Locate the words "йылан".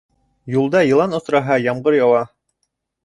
0.87-1.13